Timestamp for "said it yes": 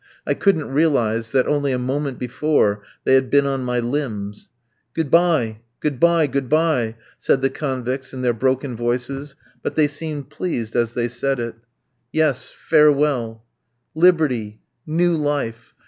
11.07-12.51